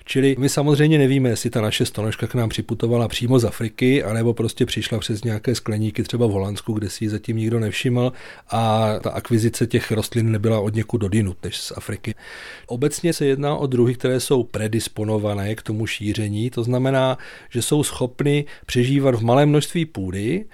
[0.06, 4.34] Čili my samozřejmě nevíme, jestli ta naše stonožka k nám připutovala přímo z Afriky, anebo
[4.34, 8.14] prostě přišla přes nějaké skleníky třeba v Holandsku, kde si ji zatím nikdo nevšiml
[8.50, 12.16] a ta akvizice těch rostlin nebyla od někud dodinut než z Afriky.
[12.68, 17.18] Obecně se jedná o druhy, které jsou predisponované k tomu šíření, to znamená,
[17.50, 20.46] že jsou schopny přežívat v malém množství půdy,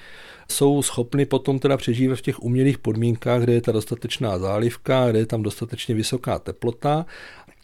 [0.51, 5.19] jsou schopny potom teda přežívat v těch umělých podmínkách, kde je ta dostatečná zálivka, kde
[5.19, 7.05] je tam dostatečně vysoká teplota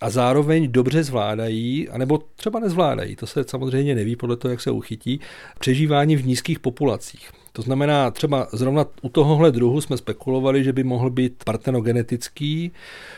[0.01, 4.71] a zároveň dobře zvládají, anebo třeba nezvládají, to se samozřejmě neví podle toho, jak se
[4.71, 5.19] uchytí,
[5.59, 7.31] přežívání v nízkých populacích.
[7.57, 12.71] To znamená, třeba zrovna u tohohle druhu jsme spekulovali, že by mohl být partenogenetický,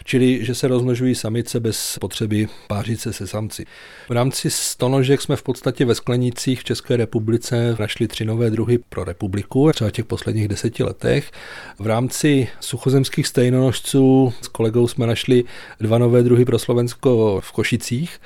[0.04, 3.66] čili že se rozmnožují samice bez potřeby pářit se se samci.
[4.10, 8.78] V rámci stonožek jsme v podstatě ve sklenicích v České republice našli tři nové druhy
[8.90, 11.32] pro republiku, třeba v těch posledních deseti letech.
[11.80, 15.44] V rámci suchozemských stejnonožců s kolegou jsme našli
[15.80, 18.20] dva nové druhy pro Slovensko v Košicích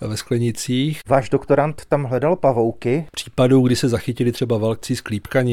[0.00, 1.00] ve sklenicích.
[1.08, 3.06] Váš doktorant tam hledal pavouky?
[3.12, 4.96] Případů, kdy se zachytili třeba velcí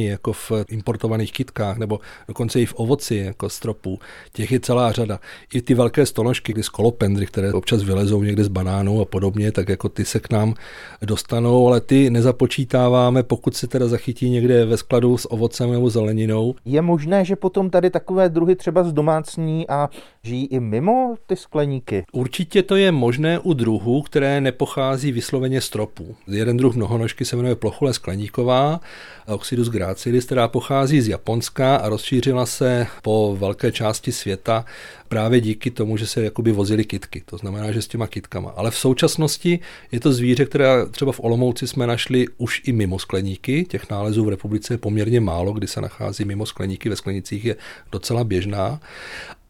[0.05, 3.99] jako v importovaných kytkách, nebo dokonce i v ovoci, jako stropů.
[4.33, 5.19] Těch je celá řada.
[5.53, 9.69] I ty velké stonožky, kdy skolopendry, které občas vylezou někde z banánů a podobně, tak
[9.69, 10.53] jako ty se k nám
[11.01, 16.55] dostanou, ale ty nezapočítáváme, pokud se teda zachytí někde ve skladu s ovocem nebo zeleninou.
[16.65, 19.89] Je možné, že potom tady takové druhy třeba z domácní a
[20.23, 22.03] žijí i mimo ty skleníky?
[22.11, 26.15] Určitě to je možné u druhů, které nepochází vysloveně stropů.
[26.27, 28.79] Jeden druh mnohonožky se jmenuje plochule skleníková,
[29.27, 34.65] Oxidus gracilis, která pochází z Japonska a rozšířila se po velké části světa
[35.13, 37.23] právě díky tomu, že se jakoby vozily kitky.
[37.25, 38.49] To znamená, že s těma kitkama.
[38.49, 39.59] Ale v současnosti
[39.91, 43.65] je to zvíře, které třeba v Olomouci jsme našli už i mimo skleníky.
[43.65, 46.89] Těch nálezů v republice je poměrně málo, kdy se nachází mimo skleníky.
[46.89, 47.55] Ve sklenicích je
[47.91, 48.79] docela běžná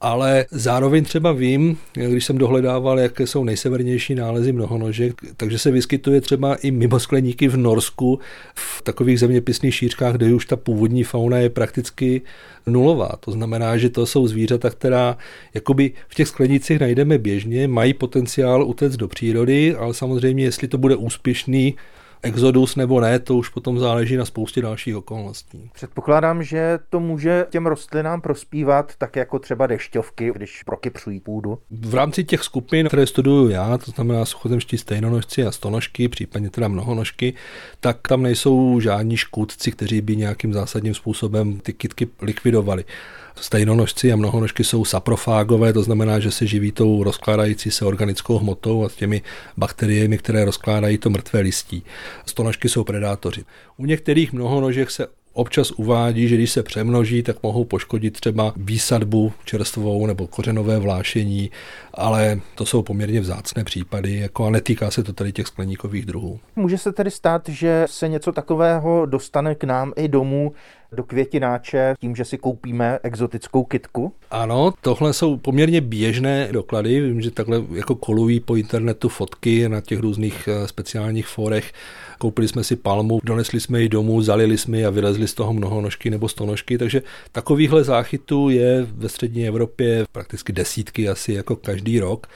[0.03, 6.21] ale zároveň třeba vím, když jsem dohledával, jaké jsou nejsevernější nálezy mnohonožek, takže se vyskytuje
[6.21, 8.19] třeba i mimo skleníky v Norsku,
[8.55, 12.21] v takových zeměpisných šířkách, kde už ta původní fauna je prakticky
[12.67, 13.11] nulová.
[13.19, 15.17] To znamená, že to jsou zvířata, která
[15.53, 20.77] jakoby v těch sklenicích najdeme běžně, mají potenciál utéct do přírody, ale samozřejmě, jestli to
[20.77, 21.75] bude úspěšný
[22.23, 25.69] exodus nebo ne, to už potom záleží na spoustě dalších okolností.
[25.73, 31.57] Předpokládám, že to může těm rostlinám prospívat tak jako třeba dešťovky, když prokypřují půdu.
[31.71, 36.67] V rámci těch skupin, které studuju já, to znamená suchozemští stejnonožci a stonožky, případně teda
[36.67, 37.33] mnohonožky,
[37.79, 42.85] tak tam nejsou žádní škůdci, kteří by nějakým zásadním způsobem ty kytky likvidovali.
[43.35, 48.85] Stejnonožci a mnohonožky jsou saprofágové, to znamená, že se živí tou rozkládající se organickou hmotou
[48.85, 49.21] a těmi
[49.57, 51.83] bakteriemi, které rozkládají to mrtvé listí.
[52.25, 53.45] Stonožky jsou predátoři.
[53.77, 59.33] U některých mnohonožek se občas uvádí, že když se přemnoží, tak mohou poškodit třeba výsadbu
[59.45, 61.51] čerstvou nebo kořenové vlášení,
[61.93, 66.39] ale to jsou poměrně vzácné případy jako a netýká se to tady těch skleníkových druhů.
[66.55, 70.51] Může se tedy stát, že se něco takového dostane k nám i domů
[70.93, 74.13] do květináče tím, že si koupíme exotickou kitku?
[74.31, 77.01] Ano, tohle jsou poměrně běžné doklady.
[77.01, 81.71] Vím, že takhle jako kolují po internetu fotky na těch různých eh, speciálních forech.
[82.23, 85.53] Koupili jsme si palmu, donesli jsme ji domů, zalili jsme ji a vylezli z toho
[85.53, 91.99] mnohonožky nebo stonožky, takže takovýchhle záchytů je ve střední Evropě prakticky desítky asi jako každý
[91.99, 92.27] rok.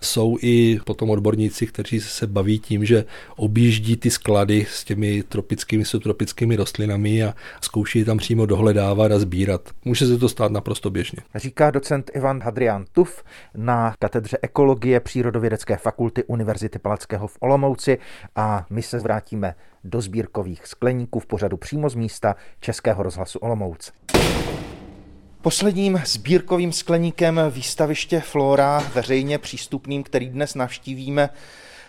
[0.00, 3.04] Jsou i potom odborníci, kteří se baví tím, že
[3.36, 9.70] objíždí ty sklady s těmi tropickými, subtropickými rostlinami a zkouší tam přímo dohledávat a sbírat.
[9.84, 11.18] Může se to stát naprosto běžně.
[11.34, 13.22] Říká docent Ivan Hadrian Tuf
[13.56, 17.98] na katedře ekologie Přírodovědecké fakulty Univerzity Palackého v Olomouci
[18.36, 19.33] a my se vrátíme
[19.84, 23.92] do sbírkových skleníků v pořadu přímo z místa Českého rozhlasu Olomouc.
[25.42, 31.30] Posledním sbírkovým skleníkem výstaviště Flora, veřejně přístupným, který dnes navštívíme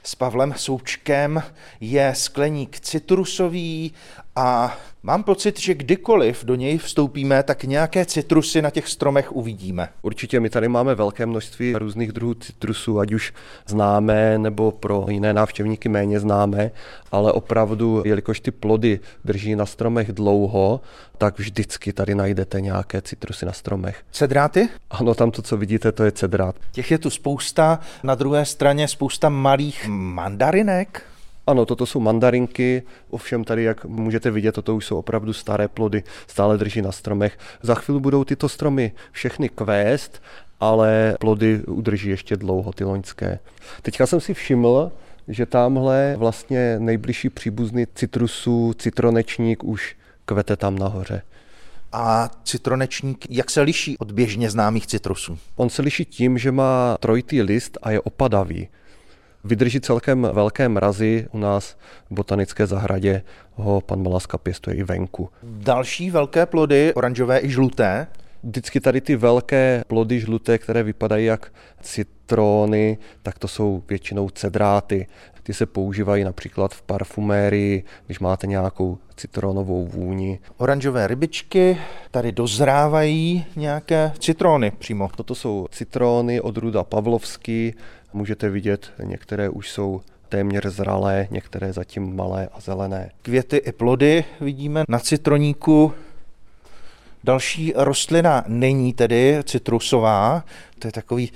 [0.03, 1.43] s Pavlem Součkem,
[1.79, 3.93] je skleník citrusový
[4.35, 9.89] a mám pocit, že kdykoliv do něj vstoupíme, tak nějaké citrusy na těch stromech uvidíme.
[10.01, 13.33] Určitě my tady máme velké množství různých druhů citrusů, ať už
[13.67, 16.71] známé nebo pro jiné návštěvníky méně známé,
[17.11, 20.81] ale opravdu, jelikož ty plody drží na stromech dlouho,
[21.17, 24.03] tak vždycky tady najdete nějaké citrusy na stromech.
[24.11, 24.69] Cedráty?
[24.89, 26.55] Ano, tam to, co vidíte, to je cedrát.
[26.71, 31.14] Těch je tu spousta, na druhé straně spousta malých mandarinek.
[31.47, 36.03] Ano, toto jsou mandarinky, ovšem tady, jak můžete vidět, toto už jsou opravdu staré plody,
[36.27, 37.37] stále drží na stromech.
[37.61, 40.21] Za chvíli budou tyto stromy všechny kvést,
[40.59, 43.39] ale plody udrží ještě dlouho, ty loňské.
[43.81, 44.91] Teďka jsem si všiml,
[45.27, 51.21] že tamhle vlastně nejbližší příbuzný citrusů, citronečník už kvete tam nahoře.
[51.91, 55.37] A citronečník, jak se liší od běžně známých citrusů?
[55.55, 58.67] On se liší tím, že má trojitý list a je opadavý.
[59.45, 61.27] Vydrží celkem velké mrazy.
[61.31, 61.77] U nás
[62.09, 63.21] v botanické zahradě
[63.53, 65.29] ho pan Malaska pěstuje i venku.
[65.43, 68.07] Další velké plody, oranžové i žluté,
[68.43, 75.07] vždycky tady ty velké plody žluté, které vypadají jak citrony, tak to jsou většinou cedráty.
[75.43, 80.39] Ty se používají například v parfumérii, když máte nějakou citronovou vůni.
[80.57, 81.77] Oranžové rybičky,
[82.11, 85.09] tady dozrávají nějaké citrony přímo.
[85.15, 87.73] Toto jsou citrony od Ruda Pavlovský.
[88.15, 93.11] Můžete vidět, některé už jsou téměř zralé, některé zatím malé a zelené.
[93.21, 95.93] Květy i plody vidíme na citroníku.
[97.25, 100.43] Další rostlina není tedy citrusová,
[100.79, 101.31] to je takový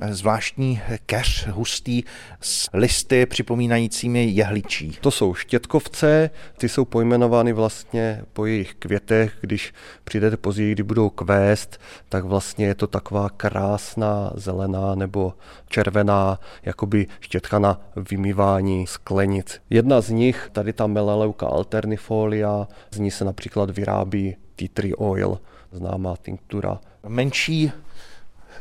[0.00, 2.02] eh, zvláštní keř hustý
[2.40, 4.98] s listy připomínajícími jehličí.
[5.00, 9.32] To jsou štětkovce, ty jsou pojmenovány vlastně po jejich květech.
[9.40, 9.72] Když
[10.04, 15.34] přijdete později, kdy budou kvést, tak vlastně je to taková krásná zelená nebo
[15.68, 17.80] červená, jakoby štětka na
[18.10, 19.60] vymývání sklenic.
[19.70, 25.40] Jedna z nich, tady ta Melaleuca alternifolia, z ní se například vyrábí tea tree oil,
[25.72, 26.80] známá tinktura.
[27.08, 27.72] Menší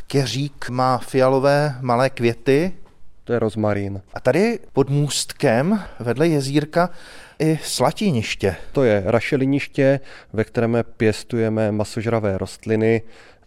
[0.07, 2.73] keřík má fialové malé květy.
[3.23, 4.01] To je rozmarín.
[4.13, 6.89] A tady pod můstkem vedle jezírka
[7.39, 8.55] i slatiniště.
[8.71, 9.99] To je rašeliniště,
[10.33, 13.01] ve kterém pěstujeme masožravé rostliny.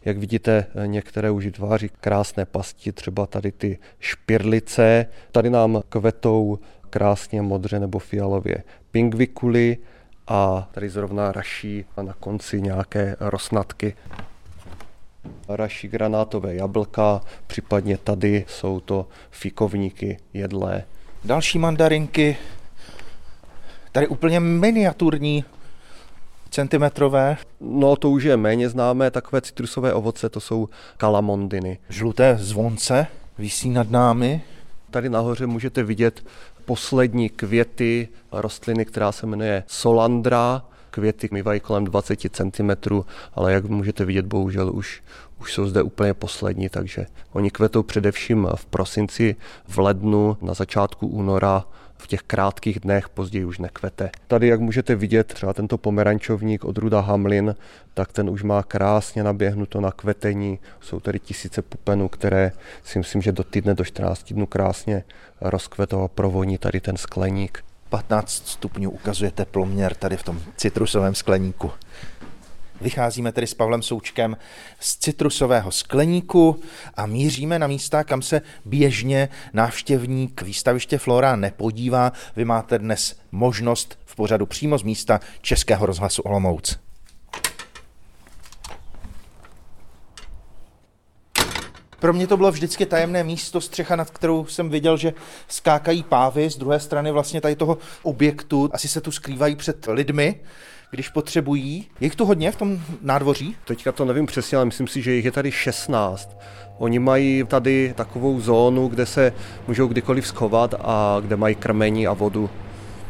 [0.04, 5.06] Jak vidíte, některé už vytváří krásné pasti, třeba tady ty špirlice.
[5.32, 6.58] Tady nám kvetou
[6.90, 9.76] krásně modře nebo fialově pingvikuly,
[10.28, 13.96] a tady zrovna raší a na konci nějaké rosnatky.
[15.48, 20.84] Raší granátové jablka, případně tady jsou to fikovníky jedlé.
[21.24, 22.36] Další mandarinky,
[23.92, 25.44] tady úplně miniaturní,
[26.50, 27.36] centimetrové.
[27.60, 31.78] No to už je méně známé, takové citrusové ovoce, to jsou kalamondiny.
[31.88, 33.06] Žluté zvonce
[33.38, 34.42] visí nad námi.
[34.90, 36.26] Tady nahoře můžete vidět
[36.64, 40.62] poslední květy rostliny, která se jmenuje Solandra.
[40.90, 42.70] Květy mývají kolem 20 cm,
[43.34, 45.02] ale jak můžete vidět, bohužel už,
[45.40, 49.36] už jsou zde úplně poslední, takže oni kvetou především v prosinci,
[49.68, 51.64] v lednu, na začátku února
[51.98, 54.10] v těch krátkých dnech, později už nekvete.
[54.26, 57.54] Tady, jak můžete vidět, třeba tento pomerančovník od Ruda Hamlin,
[57.94, 60.58] tak ten už má krásně naběhnuto na kvetení.
[60.80, 62.52] Jsou tady tisíce pupenů, které
[62.84, 65.04] si myslím, že do týdne, do 14 dnů krásně
[65.40, 67.64] rozkvetou a provoní tady ten skleník.
[67.88, 71.70] 15 stupňů ukazuje teploměr tady v tom citrusovém skleníku.
[72.80, 74.36] Vycházíme tedy s Pavlem Součkem
[74.80, 76.60] z citrusového skleníku
[76.94, 82.12] a míříme na místa, kam se běžně návštěvník výstaviště Flora nepodívá.
[82.36, 86.78] Vy máte dnes možnost v pořadu přímo z místa Českého rozhlasu Olomouc.
[92.00, 95.12] Pro mě to bylo vždycky tajemné místo, střecha, nad kterou jsem viděl, že
[95.48, 98.70] skákají pávy z druhé strany vlastně tady toho objektu.
[98.72, 100.40] Asi se tu skrývají před lidmi,
[100.90, 101.86] když potřebují.
[102.00, 103.56] Je jich tu hodně v tom nádvoří?
[103.64, 106.36] Teďka to nevím přesně, ale myslím si, že jich je tady 16.
[106.78, 109.32] Oni mají tady takovou zónu, kde se
[109.68, 112.50] můžou kdykoliv schovat a kde mají krmení a vodu.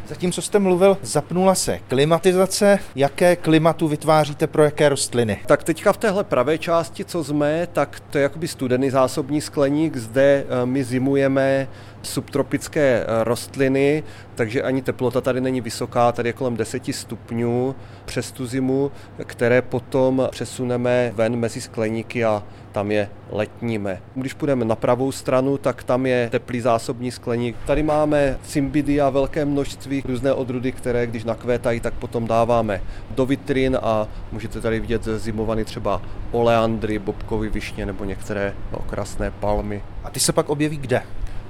[0.08, 2.78] Zatímco jste mluvil, zapnula se klimatizace.
[2.94, 5.40] Jaké klimatu vytváříte pro jaké rostliny?
[5.46, 9.96] Tak teďka v téhle pravé části, co jsme, tak to je jakoby studený zásobní skleník.
[9.96, 11.68] Zde eh, my zimujeme
[12.02, 14.02] subtropické eh, rostliny,
[14.34, 18.92] takže ani teplota tady není vysoká, tady je kolem 10 stupňů přes tu zimu,
[19.24, 22.42] které potom přesuneme ven mezi skleníky a
[22.76, 24.02] tam je letníme.
[24.14, 27.56] Když půjdeme na pravou stranu, tak tam je teplý zásobní skleník.
[27.66, 33.78] Tady máme cymbidia velké množství, různé odrůdy, které když nakvétají, tak potom dáváme do vitrin
[33.82, 36.02] a můžete tady vidět zimovaný třeba
[36.32, 39.82] oleandry, bobkový višně nebo některé okrasné palmy.
[40.04, 41.02] A ty se pak objeví kde?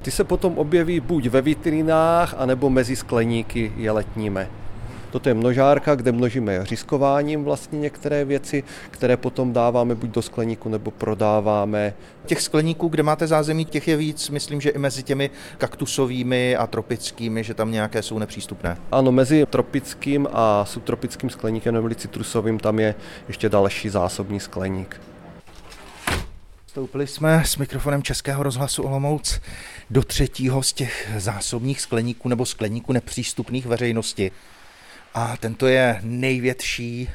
[0.02, 4.48] Ty se potom objeví buď ve vitrinách, anebo mezi skleníky je letníme.
[5.10, 10.68] Toto je množárka, kde množíme řízkováním vlastně některé věci, které potom dáváme buď do skleníku
[10.68, 11.94] nebo prodáváme.
[12.26, 16.66] Těch skleníků, kde máte zázemí, těch je víc, myslím, že i mezi těmi kaktusovými a
[16.66, 18.76] tropickými, že tam nějaké jsou nepřístupné.
[18.92, 22.94] Ano, mezi tropickým a subtropickým skleníkem nebo citrusovým tam je
[23.28, 25.00] ještě další zásobní skleník.
[26.66, 29.40] Vstoupili jsme s mikrofonem Českého rozhlasu Olomouc
[29.90, 34.30] do třetího z těch zásobních skleníků nebo skleníků nepřístupných veřejnosti.
[35.18, 37.10] A tento je největší.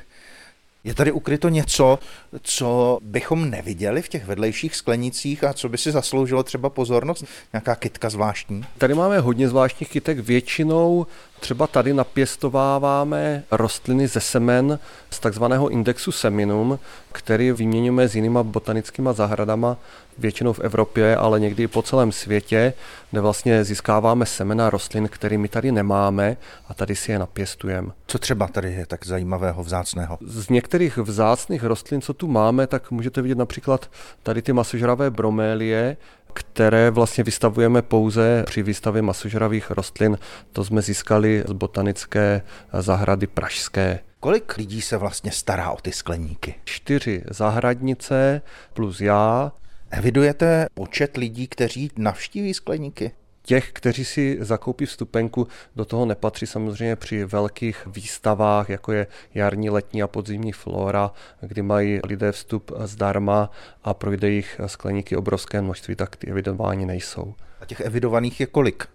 [0.83, 1.99] Je tady ukryto něco,
[2.41, 7.25] co bychom neviděli v těch vedlejších sklenicích a co by si zasloužilo třeba pozornost?
[7.53, 8.65] Nějaká kytka zvláštní?
[8.77, 10.19] Tady máme hodně zvláštních kytek.
[10.19, 11.07] Většinou
[11.41, 14.79] třeba tady napěstováváme rostliny ze semen
[15.09, 16.79] z takzvaného indexu seminum,
[17.11, 19.77] který vyměňujeme s jinýma botanickými zahradama,
[20.17, 22.73] většinou v Evropě, ale někdy i po celém světě,
[23.11, 26.37] kde vlastně získáváme semena rostlin, které my tady nemáme
[26.67, 27.91] a tady si je napěstujeme.
[28.07, 30.17] Co třeba tady je tak zajímavého, vzácného?
[30.25, 33.89] Z některých vzácných rostlin, co tu máme, tak můžete vidět například
[34.23, 35.97] tady ty masožravé bromélie,
[36.33, 40.17] které vlastně vystavujeme pouze při výstavě masožravých rostlin.
[40.51, 42.41] To jsme získali z botanické
[42.79, 43.99] zahrady Pražské.
[44.19, 46.55] Kolik lidí se vlastně stará o ty skleníky?
[46.63, 48.41] Čtyři zahradnice
[48.73, 49.51] plus já.
[49.91, 53.11] Evidujete počet lidí, kteří navštíví skleníky?
[53.43, 59.69] Těch, kteří si zakoupí vstupenku, do toho nepatří samozřejmě při velkých výstavách, jako je jarní,
[59.69, 61.11] letní a podzimní flora,
[61.41, 63.51] kdy mají lidé vstup zdarma
[63.83, 67.33] a projde jich skleníky obrovské množství, tak ty evidováni nejsou.
[67.61, 68.87] A těch evidovaných je kolik?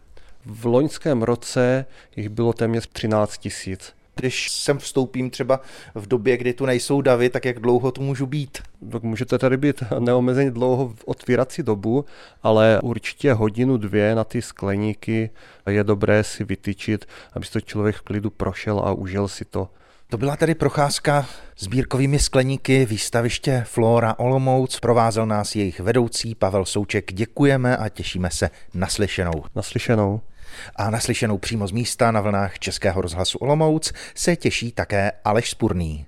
[0.47, 1.87] V loňském roce
[2.17, 3.96] jich bylo téměř 13 tisíc.
[4.21, 5.61] Když sem vstoupím třeba
[5.95, 8.59] v době, kdy tu nejsou davy, tak jak dlouho tu můžu být?
[8.93, 12.05] Tak můžete tady být neomezeně dlouho v otvírací dobu,
[12.43, 15.31] ale určitě hodinu, dvě na ty skleníky
[15.71, 19.69] je dobré si vytyčit, aby to člověk v klidu prošel a užil si to.
[20.09, 21.27] To byla tedy procházka
[21.59, 24.81] sbírkovými skleníky výstaviště Flora Olomouc.
[24.81, 27.13] Provázel nás jejich vedoucí Pavel Souček.
[27.13, 29.45] Děkujeme a těšíme se naslyšenou.
[29.55, 30.21] Naslyšenou.
[30.77, 36.07] A naslyšenou přímo z místa na vlnách Českého rozhlasu Olomouc se těší také Aleš Spurný.